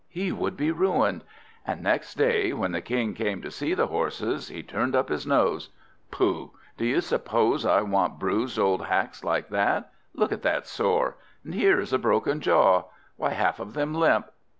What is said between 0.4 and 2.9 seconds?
be ruined! And next day, when the